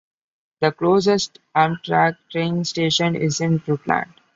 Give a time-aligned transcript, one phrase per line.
[0.61, 4.11] The closest Amtrak train station is in Rutland.